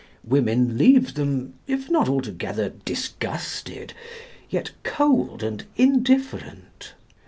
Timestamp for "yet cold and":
4.49-5.63